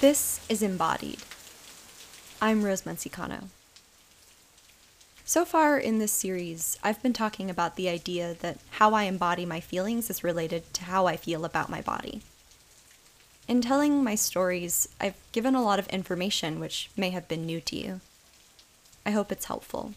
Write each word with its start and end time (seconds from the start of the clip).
This 0.00 0.40
is 0.48 0.62
Embodied. 0.62 1.18
I'm 2.40 2.62
Rose 2.62 2.86
Munsey-Kano. 2.86 3.50
So 5.26 5.44
far 5.44 5.76
in 5.78 5.98
this 5.98 6.10
series, 6.10 6.78
I've 6.82 7.02
been 7.02 7.12
talking 7.12 7.50
about 7.50 7.76
the 7.76 7.90
idea 7.90 8.34
that 8.40 8.60
how 8.70 8.94
I 8.94 9.02
embody 9.02 9.44
my 9.44 9.60
feelings 9.60 10.08
is 10.08 10.24
related 10.24 10.72
to 10.72 10.84
how 10.84 11.06
I 11.06 11.18
feel 11.18 11.44
about 11.44 11.68
my 11.68 11.82
body. 11.82 12.22
In 13.46 13.60
telling 13.60 14.02
my 14.02 14.14
stories, 14.14 14.88
I've 14.98 15.20
given 15.32 15.54
a 15.54 15.62
lot 15.62 15.78
of 15.78 15.86
information 15.88 16.60
which 16.60 16.88
may 16.96 17.10
have 17.10 17.28
been 17.28 17.44
new 17.44 17.60
to 17.60 17.76
you. 17.76 18.00
I 19.04 19.10
hope 19.10 19.30
it's 19.30 19.44
helpful. 19.44 19.92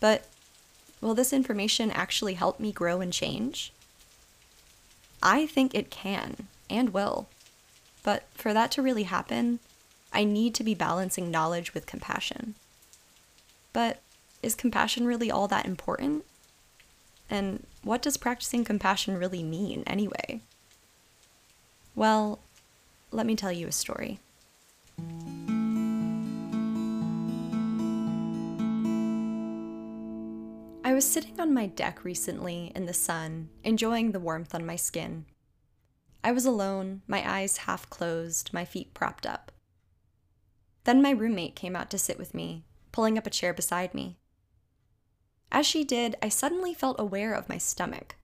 But 0.00 0.26
will 1.00 1.14
this 1.14 1.32
information 1.32 1.92
actually 1.92 2.34
help 2.34 2.58
me 2.58 2.72
grow 2.72 3.00
and 3.00 3.12
change? 3.12 3.72
I 5.22 5.46
think 5.46 5.76
it 5.76 5.90
can 5.90 6.48
and 6.68 6.92
will. 6.92 7.28
But 8.02 8.24
for 8.34 8.52
that 8.54 8.70
to 8.72 8.82
really 8.82 9.04
happen, 9.04 9.60
I 10.12 10.24
need 10.24 10.54
to 10.54 10.64
be 10.64 10.74
balancing 10.74 11.30
knowledge 11.30 11.74
with 11.74 11.86
compassion. 11.86 12.54
But 13.72 14.00
is 14.42 14.54
compassion 14.54 15.06
really 15.06 15.30
all 15.30 15.48
that 15.48 15.66
important? 15.66 16.24
And 17.28 17.66
what 17.82 18.02
does 18.02 18.16
practicing 18.16 18.64
compassion 18.64 19.16
really 19.18 19.42
mean, 19.42 19.84
anyway? 19.86 20.40
Well, 21.94 22.40
let 23.12 23.26
me 23.26 23.36
tell 23.36 23.52
you 23.52 23.68
a 23.68 23.72
story. 23.72 24.18
I 30.82 30.92
was 30.92 31.08
sitting 31.08 31.38
on 31.38 31.54
my 31.54 31.66
deck 31.66 32.04
recently 32.04 32.72
in 32.74 32.86
the 32.86 32.92
sun, 32.92 33.48
enjoying 33.62 34.10
the 34.10 34.18
warmth 34.18 34.54
on 34.54 34.66
my 34.66 34.74
skin. 34.76 35.24
I 36.22 36.32
was 36.32 36.44
alone, 36.44 37.02
my 37.06 37.28
eyes 37.28 37.58
half 37.58 37.88
closed, 37.88 38.52
my 38.52 38.64
feet 38.64 38.92
propped 38.94 39.26
up. 39.26 39.52
Then 40.84 41.02
my 41.02 41.10
roommate 41.10 41.56
came 41.56 41.74
out 41.74 41.90
to 41.90 41.98
sit 41.98 42.18
with 42.18 42.34
me, 42.34 42.64
pulling 42.92 43.16
up 43.16 43.26
a 43.26 43.30
chair 43.30 43.54
beside 43.54 43.94
me. 43.94 44.18
As 45.52 45.66
she 45.66 45.84
did, 45.84 46.16
I 46.22 46.28
suddenly 46.28 46.74
felt 46.74 47.00
aware 47.00 47.32
of 47.32 47.48
my 47.48 47.58
stomach, 47.58 48.16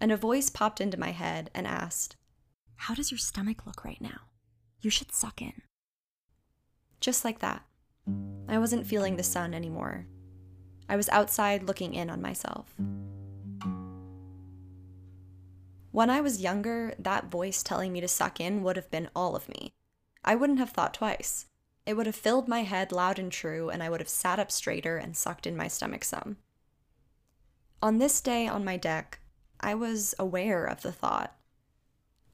and 0.00 0.12
a 0.12 0.16
voice 0.16 0.50
popped 0.50 0.80
into 0.80 0.98
my 0.98 1.10
head 1.10 1.50
and 1.54 1.66
asked, 1.66 2.16
How 2.76 2.94
does 2.94 3.10
your 3.10 3.18
stomach 3.18 3.66
look 3.66 3.84
right 3.84 4.00
now? 4.00 4.20
You 4.80 4.90
should 4.90 5.12
suck 5.12 5.42
in. 5.42 5.62
Just 7.00 7.24
like 7.24 7.40
that. 7.40 7.62
I 8.48 8.58
wasn't 8.58 8.86
feeling 8.86 9.16
the 9.16 9.22
sun 9.22 9.54
anymore. 9.54 10.06
I 10.88 10.96
was 10.96 11.08
outside 11.10 11.62
looking 11.62 11.94
in 11.94 12.10
on 12.10 12.20
myself. 12.20 12.74
When 15.92 16.08
I 16.10 16.20
was 16.20 16.40
younger, 16.40 16.94
that 16.98 17.30
voice 17.30 17.62
telling 17.62 17.92
me 17.92 18.00
to 18.00 18.08
suck 18.08 18.40
in 18.40 18.62
would 18.62 18.76
have 18.76 18.90
been 18.90 19.10
all 19.14 19.34
of 19.34 19.48
me. 19.48 19.72
I 20.24 20.36
wouldn't 20.36 20.60
have 20.60 20.70
thought 20.70 20.94
twice. 20.94 21.46
It 21.84 21.94
would 21.94 22.06
have 22.06 22.14
filled 22.14 22.46
my 22.46 22.62
head 22.62 22.92
loud 22.92 23.18
and 23.18 23.32
true, 23.32 23.70
and 23.70 23.82
I 23.82 23.90
would 23.90 24.00
have 24.00 24.08
sat 24.08 24.38
up 24.38 24.52
straighter 24.52 24.96
and 24.96 25.16
sucked 25.16 25.46
in 25.46 25.56
my 25.56 25.66
stomach 25.66 26.04
some. 26.04 26.36
On 27.82 27.98
this 27.98 28.20
day 28.20 28.46
on 28.46 28.64
my 28.64 28.76
deck, 28.76 29.20
I 29.58 29.74
was 29.74 30.14
aware 30.18 30.64
of 30.64 30.82
the 30.82 30.92
thought. 30.92 31.34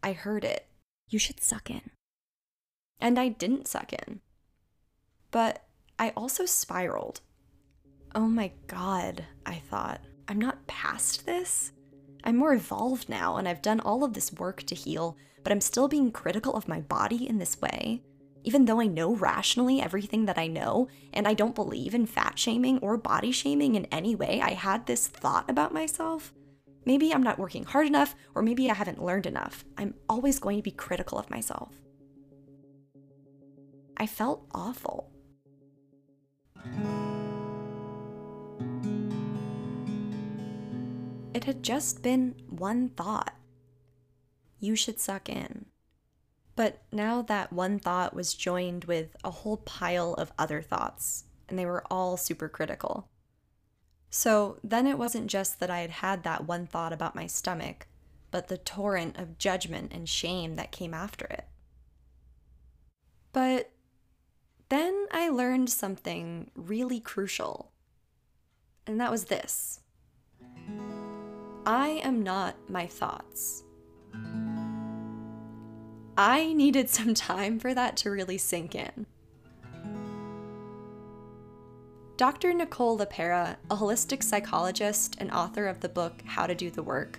I 0.03 0.13
heard 0.13 0.45
it. 0.45 0.67
You 1.09 1.19
should 1.19 1.41
suck 1.43 1.71
in. 1.71 1.91
And 3.01 3.19
I 3.19 3.29
didn't 3.29 3.69
suck 3.69 3.93
in. 3.93 4.21
But 5.31 5.65
I 5.99 6.13
also 6.17 6.45
spiraled. 6.45 7.21
Oh 8.15 8.27
my 8.27 8.53
god, 8.67 9.25
I 9.45 9.57
thought. 9.57 10.01
I'm 10.29 10.39
not 10.39 10.67
past 10.67 11.25
this? 11.27 11.73
I'm 12.27 12.37
more 12.37 12.55
evolved 12.55 13.09
now, 13.09 13.37
and 13.37 13.49
I've 13.49 13.63
done 13.63 13.79
all 13.79 14.03
of 14.03 14.13
this 14.13 14.33
work 14.33 14.65
to 14.65 14.75
heal, 14.75 15.17
but 15.45 15.53
I'm 15.53 15.61
still 15.61 15.87
being 15.87 16.11
critical 16.11 16.55
of 16.55 16.67
my 16.67 16.81
body 16.81 17.29
in 17.29 17.39
this 17.39 17.61
way? 17.61 18.03
Even 18.43 18.65
though 18.65 18.81
I 18.81 18.89
know 18.89 19.15
rationally 19.15 19.81
everything 19.81 20.27
that 20.27 20.37
I 20.37 20.49
know, 20.49 20.89
and 21.13 21.29
I 21.29 21.35
don't 21.35 21.55
believe 21.55 21.95
in 21.95 22.05
fat 22.05 22.37
shaming 22.37 22.79
or 22.79 22.97
body 22.97 23.31
shaming 23.31 23.77
in 23.77 23.85
any 23.87 24.17
way, 24.17 24.41
I 24.43 24.55
had 24.55 24.87
this 24.87 25.07
thought 25.07 25.49
about 25.49 25.73
myself. 25.73 26.35
Maybe 26.85 27.15
I'm 27.15 27.23
not 27.23 27.39
working 27.39 27.63
hard 27.63 27.87
enough, 27.87 28.17
or 28.35 28.43
maybe 28.43 28.69
I 28.69 28.75
haven't 28.75 29.03
learned 29.03 29.27
enough. 29.27 29.65
I'm 29.79 29.95
always 30.09 30.41
going 30.41 30.57
to 30.57 30.63
be 30.65 30.73
critical 30.73 31.19
of 31.19 31.31
myself. 31.31 31.75
I 33.97 34.09
felt 34.09 34.47
awful. 34.53 35.13
It 41.37 41.45
had 41.45 41.63
just 41.63 42.03
been 42.03 42.35
one 42.49 42.89
thought. 42.89 43.35
You 44.59 44.75
should 44.75 44.99
suck 44.99 45.29
in. 45.29 45.67
But 46.55 46.81
now 46.91 47.21
that 47.21 47.53
one 47.53 47.79
thought 47.79 48.15
was 48.15 48.33
joined 48.33 48.87
with 48.87 49.15
a 49.23 49.31
whole 49.31 49.59
pile 49.59 50.15
of 50.15 50.33
other 50.39 50.63
thoughts, 50.63 51.25
and 51.47 51.59
they 51.59 51.67
were 51.67 51.85
all 51.91 52.17
super 52.17 52.49
critical. 52.49 53.11
So 54.09 54.59
then 54.65 54.87
it 54.87 54.97
wasn't 54.97 55.27
just 55.27 55.61
that 55.61 55.69
I 55.69 55.81
had 55.81 55.91
had 55.91 56.23
that 56.23 56.47
one 56.47 56.67
thought 56.67 56.95
about 56.95 57.15
my 57.15 57.27
stomach, 57.27 57.87
but 58.31 58.49
the 58.49 58.57
torrent 58.57 59.19
of 59.19 59.37
judgment 59.37 59.93
and 59.93 60.09
shame 60.09 60.57
that 60.57 60.73
came 60.73 60.95
after 60.95 61.27
it. 61.27 61.45
But 63.35 63.73
then 64.71 65.05
I 65.13 65.29
learned 65.29 65.69
something 65.69 66.51
really 66.55 66.99
crucial, 66.99 67.73
and 68.87 68.99
that 69.03 69.11
was 69.11 69.27
this 69.27 69.81
I 71.67 72.01
am 72.05 72.23
not 72.23 72.55
my 72.71 72.87
thoughts. 72.87 73.65
I 76.17 76.53
needed 76.53 76.89
some 76.89 77.13
time 77.13 77.59
for 77.59 77.75
that 77.75 77.97
to 77.99 78.11
really 78.11 78.39
sink 78.39 78.77
in. 78.77 79.07
Dr. 82.17 82.55
Nicole 82.55 82.97
LePera, 82.97 83.57
a 83.69 83.77
holistic 83.77 84.23
psychologist 84.23 85.17
and 85.19 85.31
author 85.33 85.67
of 85.67 85.81
the 85.81 85.89
book 85.89 86.23
How 86.25 86.47
to 86.47 86.55
Do 86.55 86.71
the 86.71 86.85
Work, 86.85 87.19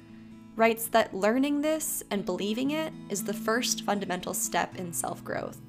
writes 0.55 0.87
that 0.87 1.13
learning 1.13 1.61
this 1.61 2.01
and 2.09 2.25
believing 2.25 2.71
it 2.71 2.93
is 3.09 3.25
the 3.25 3.33
first 3.33 3.83
fundamental 3.83 4.33
step 4.33 4.77
in 4.77 4.93
self 4.93 5.23
growth. 5.25 5.59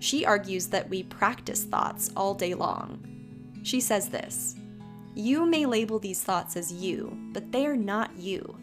She 0.00 0.24
argues 0.24 0.68
that 0.68 0.88
we 0.88 1.02
practice 1.02 1.64
thoughts 1.64 2.10
all 2.16 2.34
day 2.34 2.54
long. 2.54 3.06
She 3.62 3.80
says 3.80 4.08
this 4.08 4.56
you 5.14 5.46
may 5.46 5.64
label 5.64 5.98
these 5.98 6.22
thoughts 6.22 6.56
as 6.56 6.72
you, 6.72 7.16
but 7.32 7.52
they 7.52 7.66
are 7.66 7.76
not 7.76 8.16
you. 8.16 8.58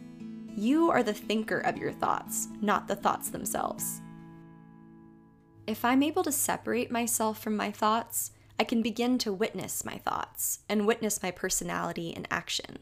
You 0.54 0.90
are 0.90 1.02
the 1.02 1.14
thinker 1.14 1.60
of 1.60 1.78
your 1.78 1.92
thoughts, 1.92 2.48
not 2.60 2.86
the 2.86 2.96
thoughts 2.96 3.30
themselves. 3.30 4.02
If 5.66 5.84
I'm 5.84 6.02
able 6.02 6.22
to 6.24 6.32
separate 6.32 6.90
myself 6.90 7.40
from 7.40 7.56
my 7.56 7.70
thoughts, 7.70 8.32
I 8.58 8.64
can 8.64 8.82
begin 8.82 9.16
to 9.18 9.32
witness 9.32 9.84
my 9.84 9.96
thoughts 9.98 10.60
and 10.68 10.86
witness 10.86 11.22
my 11.22 11.30
personality 11.30 12.10
in 12.10 12.26
action. 12.30 12.80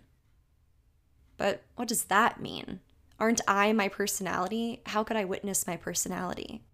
But 1.37 1.63
what 1.77 1.89
does 1.89 2.05
that 2.05 2.41
mean? 2.41 2.81
Aren't 3.21 3.41
I 3.47 3.73
my 3.73 3.89
personality? 3.89 4.83
How 4.87 5.05
could 5.05 5.17
I 5.17 5.25
witness 5.25 5.67
my 5.67 5.77
personality? 5.77 6.65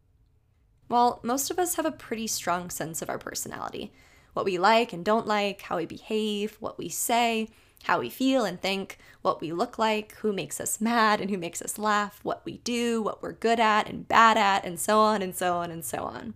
Well, 0.89 1.21
most 1.23 1.51
of 1.51 1.59
us 1.59 1.75
have 1.75 1.87
a 1.87 1.91
pretty 1.93 2.27
strong 2.27 2.71
sense 2.71 3.03
of 3.03 3.11
our 3.11 3.19
personality 3.19 3.93
what 4.37 4.45
we 4.45 4.59
like 4.59 4.93
and 4.93 5.03
don't 5.03 5.27
like, 5.27 5.63
how 5.63 5.79
we 5.79 5.87
behave, 5.87 6.59
what 6.61 6.77
we 6.77 6.91
say, 6.91 7.49
how 7.85 7.99
we 7.99 8.11
feel 8.11 8.45
and 8.45 8.61
think, 8.61 8.99
what 9.23 9.41
we 9.41 9.51
look 9.51 9.79
like, 9.79 10.13
who 10.17 10.31
makes 10.31 10.61
us 10.61 10.79
mad 10.79 11.23
and 11.23 11.31
who 11.31 11.39
makes 11.39 11.63
us 11.63 11.79
laugh, 11.79 12.21
what 12.23 12.45
we 12.45 12.59
do, 12.59 13.01
what 13.01 13.23
we're 13.23 13.33
good 13.33 13.59
at 13.59 13.89
and 13.89 14.07
bad 14.07 14.37
at, 14.37 14.63
and 14.67 14.79
so 14.79 14.99
on 14.99 15.23
and 15.23 15.35
so 15.35 15.55
on 15.55 15.71
and 15.71 15.83
so 15.83 16.03
on. 16.03 16.35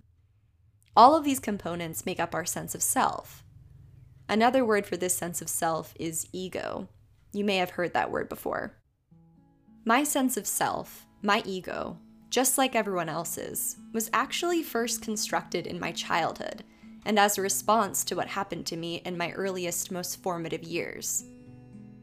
All 0.97 1.15
of 1.15 1.25
these 1.25 1.39
components 1.39 2.07
make 2.07 2.19
up 2.19 2.35
our 2.35 2.47
sense 2.47 2.75
of 2.75 2.83
self. 2.83 3.45
Another 4.31 4.65
word 4.65 4.87
for 4.87 4.97
this 4.97 5.15
sense 5.15 5.43
of 5.43 5.51
self 5.51 5.93
is 6.01 6.27
ego. 6.33 6.89
You 7.35 7.45
may 7.45 7.59
have 7.59 7.71
heard 7.71 7.93
that 7.93 8.11
word 8.11 8.31
before. 8.31 8.79
My 9.85 10.05
sense 10.05 10.39
of 10.39 10.47
self, 10.47 11.05
my 11.21 11.43
ego, 11.45 11.99
just 12.31 12.57
like 12.57 12.75
everyone 12.75 13.11
else's, 13.11 13.77
was 13.93 14.09
actually 14.15 14.63
first 14.63 15.03
constructed 15.03 15.67
in 15.67 15.79
my 15.79 15.93
childhood 15.93 16.65
and 17.05 17.19
as 17.19 17.39
a 17.39 17.43
response 17.43 18.05
to 18.05 18.15
what 18.15 18.29
happened 18.29 18.67
to 18.67 18.77
me 18.77 18.97
in 19.05 19.17
my 19.17 19.33
earliest, 19.33 19.91
most 19.91 20.23
formative 20.23 20.63
years. 20.63 21.25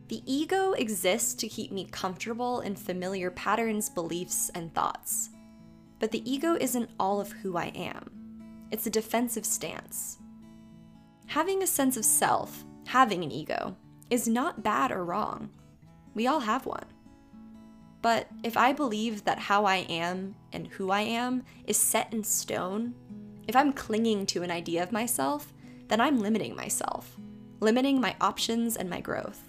The 0.08 0.24
ego 0.26 0.72
exists 0.72 1.34
to 1.36 1.50
keep 1.50 1.72
me 1.72 1.88
comfortable 1.92 2.62
in 2.62 2.76
familiar 2.76 3.30
patterns, 3.32 3.90
beliefs, 3.90 4.50
and 4.56 4.74
thoughts. 4.74 5.30
But 6.00 6.12
the 6.12 6.30
ego 6.30 6.56
isn't 6.60 6.90
all 7.00 7.20
of 7.20 7.32
who 7.32 7.58
I 7.58 7.68
am, 7.68 8.10
it's 8.72 8.88
a 8.88 8.92
defensive 8.92 9.46
stance. 9.46 10.18
Having 11.28 11.62
a 11.62 11.68
sense 11.68 11.98
of 11.98 12.06
self, 12.06 12.64
having 12.86 13.24
an 13.24 13.32
ego, 13.32 13.76
is 14.10 14.28
not 14.28 14.64
bad 14.64 14.92
or 14.92 15.04
wrong. 15.04 15.50
We 16.14 16.28
all 16.28 16.40
have 16.40 16.66
one. 16.66 16.86
But 18.02 18.28
if 18.44 18.56
I 18.56 18.72
believe 18.72 19.26
that 19.26 19.40
how 19.40 19.66
I 19.66 19.78
am 19.90 20.36
and 20.54 20.68
who 20.68 20.92
I 20.92 21.02
am 21.02 21.44
is 21.66 21.78
set 21.78 22.14
in 22.14 22.24
stone 22.24 22.94
if 23.48 23.56
I'm 23.56 23.74
clinging 23.74 24.26
to 24.28 24.44
an 24.44 24.52
idea 24.52 24.84
of 24.84 24.92
myself, 24.92 25.54
then 25.88 26.02
I'm 26.02 26.20
limiting 26.20 26.56
myself, 26.56 27.18
limiting 27.60 28.02
my 28.02 28.16
options 28.20 28.76
and 28.76 28.90
my 28.90 29.02
growth. 29.02 29.42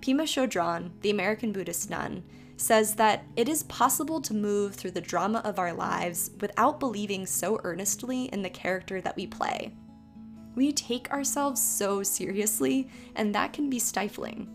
Pema 0.00 0.22
Chodron, 0.22 0.92
the 1.02 1.10
American 1.10 1.52
Buddhist 1.52 1.90
nun, 1.90 2.24
says 2.56 2.94
that 2.94 3.24
it 3.36 3.48
is 3.48 3.62
possible 3.64 4.20
to 4.20 4.34
move 4.34 4.74
through 4.74 4.90
the 4.90 5.00
drama 5.00 5.40
of 5.44 5.58
our 5.58 5.72
lives 5.72 6.30
without 6.40 6.80
believing 6.80 7.26
so 7.26 7.60
earnestly 7.64 8.24
in 8.26 8.42
the 8.42 8.50
character 8.50 9.00
that 9.00 9.16
we 9.16 9.26
play. 9.26 9.74
We 10.54 10.72
take 10.72 11.10
ourselves 11.10 11.62
so 11.62 12.02
seriously, 12.02 12.88
and 13.14 13.34
that 13.34 13.52
can 13.52 13.70
be 13.70 13.78
stifling. 13.78 14.48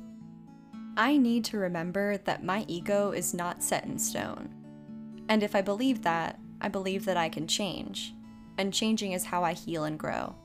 I 0.98 1.18
need 1.18 1.46
to 1.46 1.58
remember 1.58 2.18
that 2.18 2.44
my 2.44 2.66
ego 2.68 3.12
is 3.12 3.34
not 3.34 3.64
set 3.64 3.86
in 3.86 3.98
stone. 3.98 4.54
And 5.28 5.42
if 5.42 5.56
I 5.56 5.62
believe 5.62 6.04
that, 6.04 6.40
I 6.62 6.68
believe 6.68 7.06
that 7.06 7.18
I 7.18 7.30
can 7.30 7.48
change. 7.48 8.14
And 8.58 8.74
changing 8.74 9.12
is 9.12 9.26
how 9.26 9.44
I 9.44 9.54
heal 9.54 9.84
and 9.84 10.00
grow. 10.00 10.36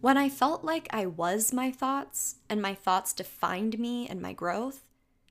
When 0.00 0.16
I 0.16 0.30
felt 0.30 0.64
like 0.64 0.88
I 0.90 1.04
was 1.04 1.52
my 1.52 1.70
thoughts 1.70 2.36
and 2.48 2.62
my 2.62 2.74
thoughts 2.74 3.12
defined 3.12 3.78
me 3.78 4.08
and 4.08 4.22
my 4.22 4.32
growth, 4.32 4.84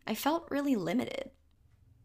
I 0.05 0.13
felt 0.13 0.51
really 0.51 0.75
limited. 0.75 1.31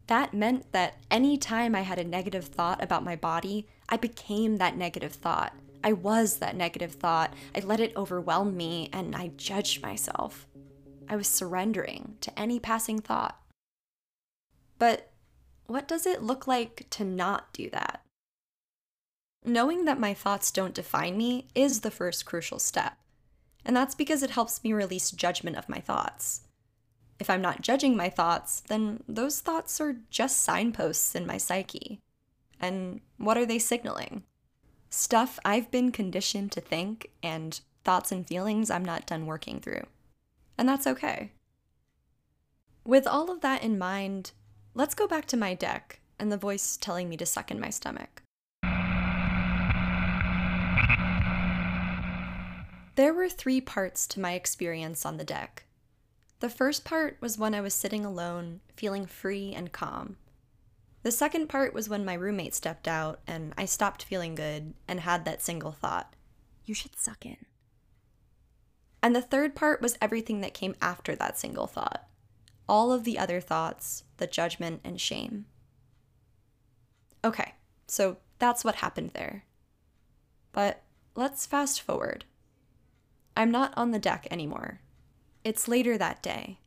That 0.07 0.33
meant 0.33 0.73
that 0.73 0.99
any 1.11 1.37
time 1.37 1.75
I 1.75 1.83
had 1.83 1.99
a 1.99 2.05
negative 2.05 2.47
thought 2.47 2.83
about 2.83 3.05
my 3.05 3.17
body, 3.17 3.67
I 3.89 3.97
became 3.97 4.57
that 4.57 4.77
negative 4.77 5.13
thought. 5.13 5.55
I 5.83 5.93
was 5.93 6.39
that 6.39 6.57
negative 6.57 6.93
thought. 6.93 7.35
I 7.55 7.61
let 7.61 7.81
it 7.81 7.95
overwhelm 7.97 8.57
me 8.57 8.89
and 8.93 9.15
I 9.15 9.33
judged 9.37 9.83
myself. 9.83 10.47
I 11.07 11.17
was 11.17 11.29
surrendering 11.29 12.17
to 12.23 12.39
any 12.39 12.59
passing 12.59 12.99
thought. 12.99 13.39
But 14.79 15.11
what 15.67 15.89
does 15.89 16.07
it 16.07 16.23
look 16.23 16.47
like 16.47 16.87
to 16.91 17.05
not 17.05 17.53
do 17.53 17.71
that? 17.71 18.03
Knowing 19.45 19.85
that 19.85 20.01
my 20.01 20.15
thoughts 20.15 20.51
don't 20.51 20.75
define 20.75 21.17
me 21.17 21.49
is 21.55 21.81
the 21.81 21.91
first 21.91 22.25
crucial 22.25 22.59
step. 22.59 22.97
And 23.65 23.77
that's 23.77 23.95
because 23.95 24.23
it 24.23 24.31
helps 24.31 24.63
me 24.63 24.73
release 24.73 25.11
judgment 25.11 25.57
of 25.57 25.69
my 25.69 25.81
thoughts. 25.81 26.43
If 27.19 27.31
I'm 27.31 27.43
not 27.43 27.63
judging 27.63 27.97
my 27.97 28.09
thoughts, 28.09 28.61
then 28.61 29.03
those 29.09 29.41
thoughts 29.41 29.81
are 29.81 29.97
just 30.11 30.43
signposts 30.43 31.15
in 31.15 31.27
my 31.27 31.39
psyche. 31.39 32.01
And 32.61 33.01
what 33.19 33.39
are 33.39 33.47
they 33.47 33.59
signaling? 33.59 34.25
Stuff 34.91 35.39
I've 35.45 35.71
been 35.71 35.93
conditioned 35.93 36.53
to 36.53 36.61
think 36.61 37.11
and 37.23 37.61
thoughts 37.85 38.11
and 38.13 38.27
feelings 38.27 38.71
I'm 38.71 38.85
not 38.85 39.07
done 39.07 39.27
working 39.27 39.61
through. 39.61 39.85
And 40.57 40.69
that's 40.69 40.87
okay. 40.87 41.33
With 42.85 43.07
all 43.07 43.31
of 43.31 43.41
that 43.41 43.63
in 43.63 43.79
mind, 43.79 44.33
let's 44.75 44.95
go 44.95 45.07
back 45.07 45.27
to 45.27 45.37
my 45.37 45.55
deck 45.55 46.01
and 46.19 46.33
the 46.33 46.37
voice 46.37 46.77
telling 46.77 47.09
me 47.09 47.17
to 47.17 47.27
suck 47.27 47.51
in 47.51 47.61
my 47.61 47.71
stomach. 47.71 48.23
There 52.97 53.15
were 53.15 53.29
three 53.29 53.61
parts 53.61 54.07
to 54.09 54.21
my 54.21 54.33
experience 54.33 55.05
on 55.05 55.17
the 55.17 55.25
deck. 55.25 55.65
The 56.41 56.49
first 56.49 56.85
part 56.85 57.17
was 57.21 57.39
when 57.39 57.55
I 57.55 57.61
was 57.61 57.75
sitting 57.75 58.05
alone, 58.05 58.61
feeling 58.77 59.07
free 59.07 59.53
and 59.55 59.73
calm. 59.73 60.17
The 61.03 61.11
second 61.11 61.49
part 61.49 61.75
was 61.75 61.89
when 61.89 62.05
my 62.05 62.15
roommate 62.15 62.55
stepped 62.55 62.89
out 62.89 63.21
and 63.27 63.53
I 63.59 63.65
stopped 63.65 64.05
feeling 64.05 64.35
good 64.35 64.75
and 64.89 65.01
had 65.01 65.25
that 65.25 65.43
single 65.43 65.73
thought 65.73 66.15
you 66.65 66.75
should 66.75 66.99
suck 66.99 67.27
in. 67.27 67.37
And 69.03 69.15
the 69.15 69.23
third 69.23 69.55
part 69.55 69.83
was 69.83 69.99
everything 70.01 70.41
that 70.41 70.55
came 70.55 70.75
after 70.81 71.15
that 71.17 71.39
single 71.39 71.67
thought 71.67 72.09
all 72.69 72.93
of 72.93 73.05
the 73.05 73.19
other 73.19 73.41
thoughts, 73.41 74.05
the 74.17 74.27
judgment 74.27 74.81
and 74.85 75.01
shame. 75.01 75.47
Okay, 77.25 77.55
so 77.87 78.19
that's 78.39 78.65
what 78.65 78.77
happened 78.77 79.11
there. 79.15 79.45
But 80.53 80.83
let's 81.15 81.47
fast 81.47 81.81
forward. 81.81 82.25
I'm 83.37 83.51
not 83.51 83.73
on 83.77 83.91
the 83.91 83.99
deck 83.99 84.27
anymore. 84.31 84.81
It's 85.43 85.69
later 85.69 85.99
that 85.99 86.23
day. 86.23 86.59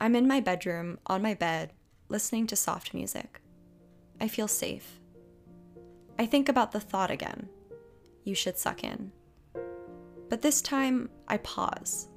I'm 0.00 0.14
in 0.14 0.28
my 0.28 0.40
bedroom, 0.40 0.98
on 1.06 1.20
my 1.20 1.34
bed, 1.34 1.72
listening 2.08 2.46
to 2.48 2.56
soft 2.56 2.94
music. 2.94 3.40
I 4.20 4.28
feel 4.28 4.48
safe. 4.48 5.00
I 6.18 6.26
think 6.26 6.48
about 6.48 6.72
the 6.72 6.80
thought 6.80 7.10
again 7.10 7.48
you 8.24 8.34
should 8.34 8.58
suck 8.58 8.84
in. 8.84 9.12
But 10.28 10.42
this 10.42 10.62
time, 10.62 11.10
I 11.26 11.38
pause. 11.38 12.08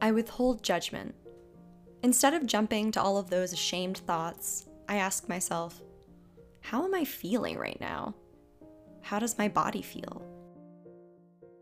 I 0.00 0.12
withhold 0.12 0.62
judgment. 0.62 1.14
Instead 2.04 2.34
of 2.34 2.44
jumping 2.44 2.92
to 2.92 3.00
all 3.00 3.16
of 3.16 3.30
those 3.30 3.54
ashamed 3.54 3.96
thoughts, 3.96 4.66
I 4.90 4.96
ask 4.96 5.26
myself, 5.26 5.80
how 6.60 6.84
am 6.84 6.94
I 6.94 7.02
feeling 7.02 7.56
right 7.56 7.80
now? 7.80 8.14
How 9.00 9.18
does 9.18 9.38
my 9.38 9.48
body 9.48 9.80
feel? 9.80 10.22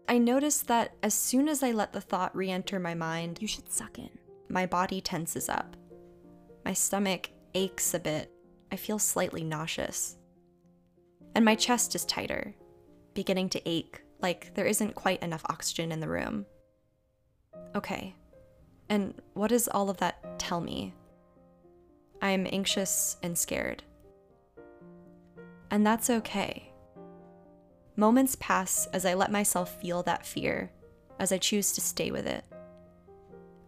I 0.08 0.18
notice 0.18 0.58
that 0.62 0.96
as 1.04 1.14
soon 1.14 1.48
as 1.48 1.62
I 1.62 1.70
let 1.70 1.92
the 1.92 2.00
thought 2.00 2.34
re 2.34 2.50
enter 2.50 2.80
my 2.80 2.92
mind, 2.92 3.38
you 3.40 3.46
should 3.46 3.72
suck 3.72 4.00
in, 4.00 4.10
my 4.48 4.66
body 4.66 5.00
tenses 5.00 5.48
up. 5.48 5.76
My 6.64 6.72
stomach 6.72 7.30
aches 7.54 7.94
a 7.94 8.00
bit. 8.00 8.32
I 8.72 8.76
feel 8.76 8.98
slightly 8.98 9.44
nauseous. 9.44 10.16
And 11.36 11.44
my 11.44 11.54
chest 11.54 11.94
is 11.94 12.04
tighter, 12.04 12.52
beginning 13.14 13.48
to 13.50 13.68
ache, 13.68 14.02
like 14.20 14.52
there 14.54 14.66
isn't 14.66 14.96
quite 14.96 15.22
enough 15.22 15.44
oxygen 15.48 15.92
in 15.92 16.00
the 16.00 16.08
room. 16.08 16.46
Okay, 17.76 18.16
and 18.92 19.14
what 19.32 19.48
does 19.48 19.68
all 19.68 19.88
of 19.88 19.96
that 19.96 20.38
tell 20.38 20.60
me? 20.60 20.92
I 22.20 22.28
am 22.28 22.46
anxious 22.52 23.16
and 23.22 23.38
scared. 23.38 23.82
And 25.70 25.86
that's 25.86 26.10
okay. 26.10 26.70
Moments 27.96 28.36
pass 28.38 28.84
as 28.92 29.06
I 29.06 29.14
let 29.14 29.32
myself 29.32 29.80
feel 29.80 30.02
that 30.02 30.26
fear, 30.26 30.70
as 31.18 31.32
I 31.32 31.38
choose 31.38 31.72
to 31.72 31.80
stay 31.80 32.10
with 32.10 32.26
it. 32.26 32.44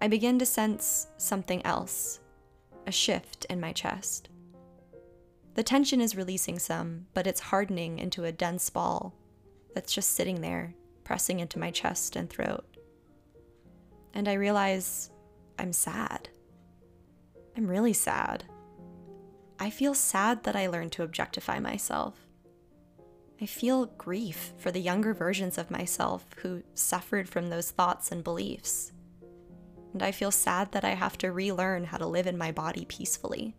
I 0.02 0.08
begin 0.08 0.38
to 0.40 0.44
sense 0.44 1.06
something 1.16 1.64
else, 1.64 2.20
a 2.86 2.92
shift 2.92 3.46
in 3.46 3.58
my 3.58 3.72
chest. 3.72 4.28
The 5.54 5.62
tension 5.62 6.02
is 6.02 6.16
releasing 6.16 6.58
some, 6.58 7.06
but 7.14 7.26
it's 7.26 7.40
hardening 7.40 7.98
into 7.98 8.24
a 8.24 8.32
dense 8.32 8.68
ball 8.68 9.14
that's 9.74 9.94
just 9.94 10.10
sitting 10.10 10.42
there, 10.42 10.74
pressing 11.02 11.40
into 11.40 11.58
my 11.58 11.70
chest 11.70 12.14
and 12.14 12.28
throat. 12.28 12.66
And 14.12 14.28
I 14.28 14.34
realize 14.34 15.10
I'm 15.58 15.72
sad. 15.72 16.28
I'm 17.56 17.66
really 17.66 17.92
sad. 17.92 18.44
I 19.58 19.70
feel 19.70 19.94
sad 19.94 20.44
that 20.44 20.56
I 20.56 20.66
learned 20.66 20.92
to 20.92 21.02
objectify 21.02 21.60
myself. 21.60 22.14
I 23.40 23.46
feel 23.46 23.86
grief 23.86 24.52
for 24.58 24.70
the 24.70 24.80
younger 24.80 25.14
versions 25.14 25.58
of 25.58 25.70
myself 25.70 26.26
who 26.38 26.62
suffered 26.74 27.28
from 27.28 27.48
those 27.48 27.70
thoughts 27.70 28.10
and 28.10 28.24
beliefs. 28.24 28.92
And 29.92 30.02
I 30.02 30.12
feel 30.12 30.30
sad 30.30 30.72
that 30.72 30.84
I 30.84 30.90
have 30.90 31.16
to 31.18 31.32
relearn 31.32 31.84
how 31.84 31.98
to 31.98 32.06
live 32.06 32.26
in 32.26 32.38
my 32.38 32.52
body 32.52 32.84
peacefully. 32.84 33.54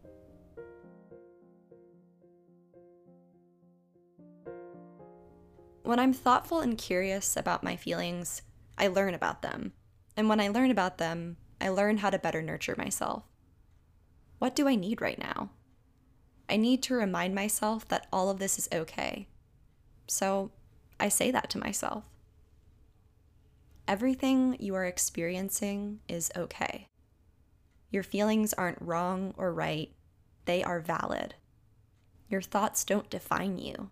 When 5.84 6.00
I'm 6.00 6.14
thoughtful 6.14 6.62
and 6.62 6.78
curious 6.78 7.38
about 7.38 7.64
my 7.64 7.76
feelings, 7.76 8.42
I 8.78 8.88
learn 8.88 9.14
about 9.14 9.44
them. 9.44 9.74
And 10.18 10.28
when 10.28 10.40
I 10.40 10.48
learn 10.48 10.72
about 10.72 10.98
them, 10.98 11.38
I 11.66 11.70
learn 11.70 11.98
how 11.98 12.10
to 12.12 12.20
better 12.20 12.42
nurture 12.42 12.76
myself. 12.78 13.24
What 14.40 14.56
do 14.56 14.68
I 14.68 14.76
need 14.76 15.02
right 15.02 15.20
now? 15.20 15.50
I 16.48 16.56
need 16.56 16.82
to 16.84 16.94
remind 16.94 17.36
myself 17.36 17.88
that 17.90 18.08
all 18.14 18.30
of 18.30 18.40
this 18.40 18.58
is 18.58 18.70
okay 18.72 19.28
so 20.08 20.52
I 21.00 21.10
say 21.10 21.32
that 21.32 21.50
to 21.52 21.58
myself. 21.58 22.06
Everything 23.88 24.58
you 24.60 24.76
are 24.76 24.86
experiencing 24.86 26.00
is 26.08 26.32
okay. 26.36 26.90
Your 27.92 28.04
feelings 28.04 28.54
aren't 28.54 28.82
wrong 28.82 29.34
or 29.38 29.54
right, 29.54 29.92
they 30.46 30.64
are 30.64 30.80
valid. 30.80 31.36
Your 32.30 32.42
thoughts 32.42 32.84
don't 32.84 33.10
define 33.10 33.58
you. 33.58 33.92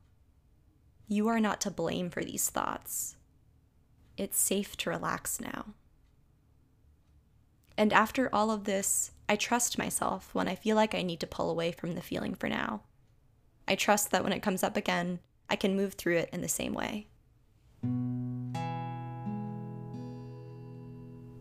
You 1.08 1.28
are 1.28 1.40
not 1.40 1.62
to 1.62 1.72
blame 1.72 2.10
for 2.10 2.24
these 2.24 2.50
thoughts. 2.50 3.16
It's 4.18 4.40
safe 4.40 4.76
to 4.78 4.90
relax 4.90 5.40
now. 5.40 5.74
And 7.78 7.92
after 7.92 8.30
all 8.34 8.52
of 8.52 8.66
this, 8.66 9.12
I 9.28 9.36
trust 9.36 9.78
myself 9.78 10.30
when 10.34 10.48
I 10.48 10.56
feel 10.56 10.76
like 10.76 10.94
I 10.94 11.02
need 11.02 11.20
to 11.22 11.28
pull 11.28 11.50
away 11.50 11.72
from 11.72 11.94
the 11.94 12.02
feeling 12.02 12.36
for 12.36 12.48
now. 12.48 12.82
I 13.68 13.76
trust 13.76 14.12
that 14.12 14.24
when 14.24 14.34
it 14.34 14.44
comes 14.44 14.64
up 14.64 14.78
again, 14.78 15.20
I 15.50 15.56
can 15.56 15.76
move 15.76 15.94
through 15.94 16.18
it 16.18 16.30
in 16.32 16.42
the 16.42 16.48
same 16.48 16.74
way. 16.74 17.08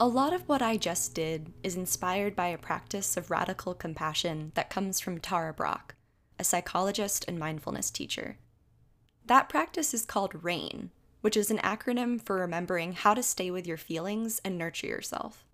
A 0.01 0.07
lot 0.07 0.33
of 0.33 0.49
what 0.49 0.63
I 0.63 0.77
just 0.77 1.15
did 1.15 1.53
is 1.63 1.77
inspired 1.77 2.35
by 2.35 2.49
a 2.49 2.59
practice 2.59 3.17
of 3.17 3.31
radical 3.31 3.75
compassion 3.75 4.51
that 4.55 4.71
comes 4.71 4.99
from 4.99 5.21
Tara 5.21 5.53
Brach, 5.53 5.95
a 6.39 6.45
psychologist 6.45 7.25
and 7.29 7.39
mindfulness 7.39 7.91
teacher. 7.91 8.39
That 9.27 9.49
practice 9.49 9.95
is 9.95 10.05
called 10.05 10.43
RAIN, 10.43 10.91
which 11.21 11.37
is 11.37 11.51
an 11.53 11.59
acronym 11.59 12.21
for 12.21 12.37
remembering 12.37 12.95
how 12.95 13.15
to 13.15 13.23
stay 13.23 13.51
with 13.51 13.67
your 13.67 13.77
feelings 13.77 14.41
and 14.45 14.59
nurture 14.59 14.89
yourself. 14.89 15.45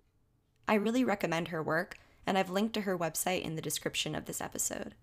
I 0.69 0.75
really 0.75 1.03
recommend 1.03 1.47
her 1.47 1.63
work, 1.63 1.97
and 2.27 2.37
I've 2.37 2.51
linked 2.51 2.75
to 2.75 2.81
her 2.81 2.95
website 2.95 3.41
in 3.41 3.55
the 3.55 3.61
description 3.61 4.13
of 4.13 4.25
this 4.25 4.39
episode. 4.39 4.93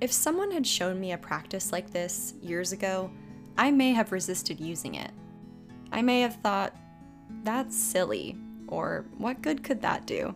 If 0.00 0.12
someone 0.12 0.52
had 0.52 0.64
shown 0.64 1.00
me 1.00 1.10
a 1.10 1.18
practice 1.18 1.72
like 1.72 1.90
this 1.90 2.34
years 2.40 2.70
ago, 2.70 3.10
I 3.58 3.72
may 3.72 3.92
have 3.94 4.12
resisted 4.12 4.60
using 4.60 4.94
it. 4.94 5.10
I 5.90 6.02
may 6.02 6.20
have 6.20 6.36
thought, 6.36 6.76
that's 7.42 7.76
silly, 7.76 8.36
or 8.68 9.04
what 9.18 9.42
good 9.42 9.64
could 9.64 9.82
that 9.82 10.06
do? 10.06 10.32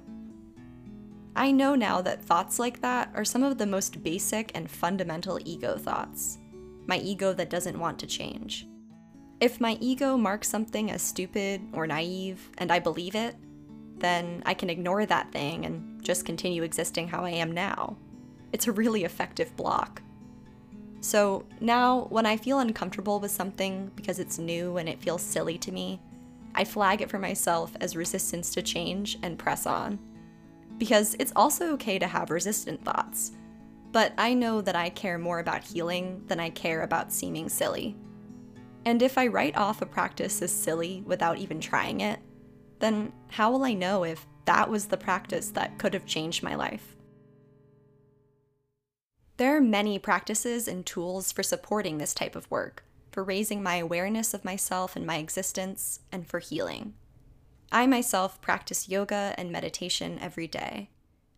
I 1.37 1.53
know 1.53 1.77
now 1.77 2.03
that 2.03 2.25
thoughts 2.25 2.59
like 2.59 2.81
that 2.81 3.09
are 3.15 3.25
some 3.25 3.45
of 3.45 3.57
the 3.57 3.67
most 3.67 4.03
basic 4.03 4.51
and 4.53 4.69
fundamental 4.69 5.39
ego 5.45 5.79
thoughts. 5.79 6.39
My 6.89 6.99
ego 6.99 7.33
that 7.35 7.51
doesn't 7.51 7.79
want 7.79 8.01
to 8.01 8.09
change. 8.09 8.67
If 9.45 9.61
my 9.61 9.77
ego 9.79 10.17
marks 10.17 10.49
something 10.49 10.91
as 10.91 11.03
stupid 11.03 11.61
or 11.75 11.87
naive 11.87 12.49
and 12.57 12.73
I 12.73 12.79
believe 12.79 13.15
it, 13.15 13.37
then 13.99 14.43
I 14.47 14.55
can 14.55 14.71
ignore 14.71 15.05
that 15.05 15.33
thing 15.33 15.67
and 15.67 16.03
just 16.03 16.25
continue 16.25 16.63
existing 16.63 17.09
how 17.09 17.27
I 17.27 17.33
am 17.33 17.53
now. 17.53 17.99
It's 18.55 18.69
a 18.69 18.73
really 18.73 19.05
effective 19.05 19.55
block. 19.55 20.01
So 21.03 21.45
now, 21.61 22.07
when 22.09 22.25
I 22.25 22.39
feel 22.39 22.61
uncomfortable 22.61 23.21
with 23.21 23.33
something 23.33 23.91
because 23.97 24.19
it's 24.19 24.39
new 24.39 24.79
and 24.79 24.89
it 24.89 25.03
feels 25.03 25.21
silly 25.21 25.59
to 25.59 25.73
me, 25.73 26.01
I 26.55 26.65
flag 26.65 27.03
it 27.03 27.11
for 27.11 27.19
myself 27.19 27.77
as 27.83 27.97
resistance 27.97 28.49
to 28.55 28.63
change 28.63 29.19
and 29.23 29.39
press 29.39 29.67
on. 29.67 29.99
Because 30.79 31.17
it's 31.19 31.35
also 31.37 31.71
okay 31.73 31.99
to 31.99 32.07
have 32.07 32.31
resistant 32.31 32.83
thoughts. 32.83 33.33
But 33.93 34.15
I 34.17 34.33
know 34.33 34.63
that 34.63 34.75
I 34.75 34.89
care 34.89 35.19
more 35.19 35.41
about 35.41 35.65
healing 35.65 36.23
than 36.29 36.41
I 36.41 36.49
care 36.49 36.81
about 36.81 37.13
seeming 37.13 37.51
silly. 37.51 37.95
And 38.87 39.01
if 39.01 39.17
I 39.17 39.27
write 39.27 39.57
off 39.57 39.81
a 39.81 39.87
practice 39.87 40.43
as 40.43 40.53
silly 40.53 41.03
without 41.07 41.39
even 41.39 41.61
trying 41.61 42.01
it, 42.01 42.21
then 42.81 43.13
how 43.29 43.51
will 43.51 43.65
I 43.65 43.73
know 43.73 44.05
if 44.05 44.27
that 44.45 44.69
was 44.69 44.87
the 44.87 44.97
practice 44.97 45.49
that 45.51 45.79
could 45.79 45.95
have 45.95 46.05
changed 46.05 46.43
my 46.43 46.55
life? 46.55 46.95
There 49.37 49.57
are 49.57 49.61
many 49.61 49.99
practices 49.99 50.69
and 50.69 50.85
tools 50.85 51.33
for 51.33 51.43
supporting 51.43 51.99
this 51.99 52.15
type 52.15 52.37
of 52.37 52.51
work, 52.51 52.85
for 53.11 53.25
raising 53.25 53.63
my 53.63 53.77
awareness 53.77 54.35
of 54.35 54.45
myself 54.45 54.97
and 54.97 55.07
my 55.07 55.17
existence, 55.17 56.01
and 56.13 56.27
for 56.27 56.39
healing. 56.39 56.95
I 57.73 57.87
myself 57.87 58.41
practice 58.41 58.89
yoga 58.89 59.35
and 59.39 59.51
meditation 59.51 60.19
every 60.21 60.47
day. 60.47 60.91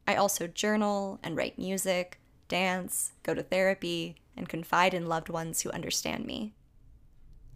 I 0.06 0.16
also 0.16 0.46
journal 0.46 1.20
and 1.22 1.36
write 1.36 1.58
music, 1.58 2.20
dance, 2.48 3.12
go 3.22 3.34
to 3.34 3.42
therapy, 3.42 4.16
and 4.36 4.48
confide 4.48 4.92
in 4.92 5.06
loved 5.06 5.28
ones 5.28 5.62
who 5.62 5.70
understand 5.70 6.26
me. 6.26 6.55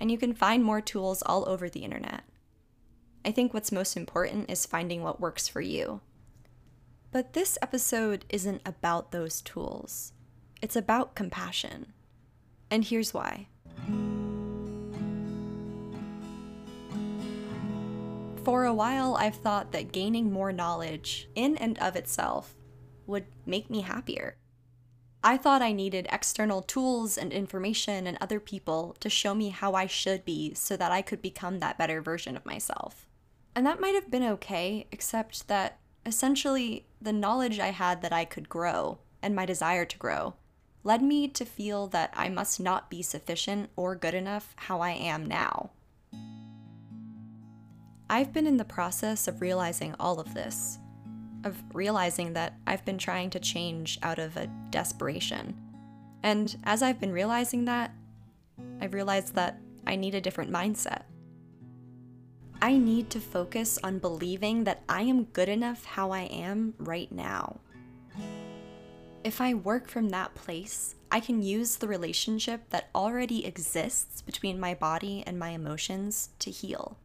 And 0.01 0.11
you 0.11 0.17
can 0.17 0.33
find 0.33 0.65
more 0.65 0.81
tools 0.81 1.23
all 1.23 1.47
over 1.47 1.69
the 1.69 1.85
internet. 1.85 2.25
I 3.23 3.33
think 3.33 3.53
what's 3.53 3.71
most 3.71 3.97
important 3.99 4.51
is 4.51 4.65
finding 4.65 5.03
what 5.03 5.21
works 5.21 5.47
for 5.47 5.61
you. 5.61 6.01
But 7.13 7.35
this 7.35 7.59
episode 7.61 8.25
isn't 8.31 8.63
about 8.65 9.13
those 9.13 9.43
tools, 9.43 10.13
it's 10.63 10.77
about 10.77 11.15
compassion. 11.15 11.93
And 12.71 12.85
here's 12.85 13.13
why. 13.13 13.49
For 18.45 18.65
a 18.65 18.73
while, 18.73 19.17
I've 19.17 19.35
thought 19.35 19.73
that 19.73 19.93
gaining 19.93 20.33
more 20.33 20.53
knowledge 20.53 21.29
in 21.35 21.57
and 21.59 21.79
of 21.79 21.95
itself 21.95 22.55
would 23.07 23.27
make 23.45 23.69
me 23.69 23.83
happier. 23.83 24.37
I 25.23 25.37
thought 25.37 25.61
I 25.61 25.73
needed 25.73 26.09
external 26.11 26.63
tools 26.63 27.19
and 27.19 27.31
information 27.31 28.07
and 28.07 28.17
other 28.21 28.41
people 28.41 28.97
to 29.01 29.11
show 29.11 29.35
me 29.35 29.51
how 29.51 29.75
I 29.75 29.87
should 29.87 30.25
be 30.25 30.55
so 30.55 30.77
that 30.79 30.93
I 30.93 31.03
could 31.03 31.21
become 31.21 31.59
that 31.59 31.77
better 31.77 32.01
version 32.01 32.37
of 32.37 32.47
myself. 32.47 33.07
And 33.55 33.67
that 33.67 33.81
might 33.81 33.95
have 33.95 34.11
been 34.11 34.23
okay, 34.23 34.87
except 34.91 35.47
that 35.49 35.79
essentially 36.07 36.87
the 37.03 37.13
knowledge 37.13 37.59
I 37.59 37.69
had 37.69 38.01
that 38.01 38.13
I 38.13 38.25
could 38.25 38.49
grow 38.49 38.99
and 39.21 39.37
my 39.37 39.45
desire 39.45 39.85
to 39.85 39.99
grow 39.99 40.35
led 40.83 41.03
me 41.03 41.29
to 41.29 41.45
feel 41.45 41.87
that 41.89 42.15
I 42.17 42.31
must 42.31 42.59
not 42.59 42.89
be 42.89 43.03
sufficient 43.03 43.69
or 43.77 43.95
good 43.95 44.15
enough 44.15 44.55
how 44.57 44.81
I 44.81 44.93
am 44.93 45.27
now. 45.27 45.71
I've 48.09 48.33
been 48.33 48.47
in 48.47 48.57
the 48.57 48.65
process 48.65 49.29
of 49.29 49.41
realizing 49.41 49.95
all 50.01 50.19
of 50.19 50.35
this, 50.35 50.80
of 51.45 51.63
realizing 51.73 52.33
that 52.35 52.55
I've 52.67 52.85
been 52.85 52.99
trying 52.99 53.31
to 53.31 53.41
change 53.41 53.99
out 54.03 54.19
of 54.19 54.37
a 54.37 54.49
desperation. 54.71 55.57
And 56.23 56.57
as 56.65 56.83
I've 56.83 57.01
been 57.01 57.13
realizing 57.13 57.65
that, 57.65 57.93
I've 58.81 58.95
realized 58.95 59.35
that 59.35 59.59
I 59.87 59.97
need 59.97 60.15
a 60.15 60.21
different 60.21 60.51
mindset. 60.51 61.03
I 62.63 62.77
need 62.77 63.09
to 63.11 63.21
focus 63.21 63.79
on 63.83 63.99
believing 63.99 64.65
that 64.65 64.83
I 64.89 65.03
am 65.03 65.25
good 65.25 65.49
enough 65.49 65.85
how 65.85 66.11
I 66.11 66.23
am 66.23 66.75
right 66.79 67.11
now. 67.11 67.61
If 69.25 69.41
I 69.41 69.55
work 69.55 69.89
from 69.89 70.11
that 70.11 70.35
place, 70.35 70.95
I 71.11 71.21
can 71.21 71.43
use 71.43 71.77
the 71.77 71.89
relationship 71.89 72.71
that 72.71 72.89
already 72.95 73.45
exists 73.47 74.23
between 74.23 74.61
my 74.61 74.75
body 74.75 75.25
and 75.27 75.39
my 75.39 75.51
emotions 75.51 76.31
to 76.39 76.51
heal. 76.51 76.99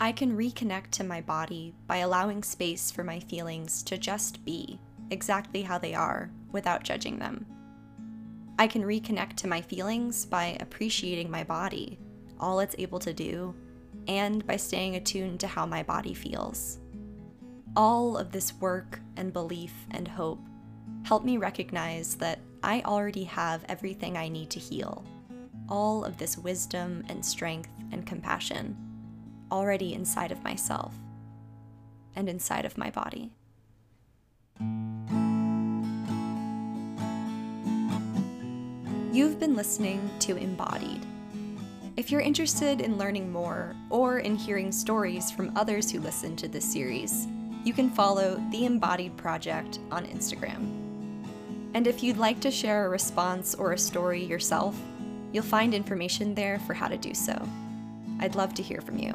I 0.00 0.12
can 0.12 0.36
reconnect 0.36 0.90
to 0.92 1.04
my 1.04 1.20
body 1.20 1.74
by 1.86 1.98
allowing 1.98 2.42
space 2.42 2.90
for 2.90 3.04
my 3.04 3.20
feelings 3.20 3.82
to 3.84 3.96
just 3.96 4.44
be 4.44 4.80
exactly 5.10 5.62
how 5.62 5.78
they 5.78 5.94
are 5.94 6.30
without 6.50 6.82
judging 6.82 7.18
them. 7.18 7.46
I 8.58 8.66
can 8.66 8.82
reconnect 8.82 9.36
to 9.36 9.46
my 9.46 9.60
feelings 9.60 10.26
by 10.26 10.56
appreciating 10.60 11.30
my 11.30 11.44
body, 11.44 11.98
all 12.40 12.60
it's 12.60 12.74
able 12.78 12.98
to 12.98 13.12
do, 13.12 13.54
and 14.08 14.46
by 14.46 14.56
staying 14.56 14.96
attuned 14.96 15.40
to 15.40 15.46
how 15.46 15.66
my 15.66 15.82
body 15.82 16.14
feels. 16.14 16.78
All 17.76 18.16
of 18.16 18.32
this 18.32 18.54
work 18.54 19.00
and 19.16 19.32
belief 19.32 19.72
and 19.92 20.06
hope 20.08 20.40
help 21.04 21.24
me 21.24 21.36
recognize 21.36 22.14
that 22.16 22.38
I 22.62 22.82
already 22.82 23.24
have 23.24 23.64
everything 23.68 24.16
I 24.16 24.28
need 24.28 24.50
to 24.50 24.60
heal. 24.60 25.04
All 25.68 26.04
of 26.04 26.16
this 26.16 26.38
wisdom 26.38 27.04
and 27.08 27.24
strength 27.24 27.70
and 27.90 28.06
compassion 28.06 28.76
already 29.52 29.94
inside 29.94 30.32
of 30.32 30.42
myself 30.42 30.94
and 32.16 32.28
inside 32.28 32.64
of 32.64 32.76
my 32.76 32.90
body. 32.90 33.32
You've 39.12 39.38
been 39.38 39.54
listening 39.54 40.10
to 40.20 40.36
Embodied 40.36 41.06
if 41.94 42.10
you're 42.10 42.22
interested 42.22 42.80
in 42.80 42.96
learning 42.96 43.30
more 43.30 43.76
or 43.90 44.20
in 44.20 44.34
hearing 44.34 44.72
stories 44.72 45.30
from 45.30 45.54
others 45.56 45.90
who 45.90 46.00
listen 46.00 46.34
to 46.36 46.48
this 46.48 46.64
series, 46.64 47.26
you 47.64 47.74
can 47.74 47.90
follow 47.90 48.42
The 48.50 48.64
Embodied 48.64 49.16
Project 49.18 49.78
on 49.90 50.06
Instagram. 50.06 50.78
And 51.74 51.86
if 51.86 52.02
you'd 52.02 52.16
like 52.16 52.40
to 52.40 52.50
share 52.50 52.86
a 52.86 52.88
response 52.88 53.54
or 53.54 53.72
a 53.72 53.78
story 53.78 54.24
yourself, 54.24 54.74
you'll 55.32 55.42
find 55.42 55.74
information 55.74 56.34
there 56.34 56.58
for 56.60 56.72
how 56.72 56.88
to 56.88 56.96
do 56.96 57.12
so. 57.12 57.40
I'd 58.20 58.36
love 58.36 58.54
to 58.54 58.62
hear 58.62 58.80
from 58.80 58.96
you. 58.96 59.14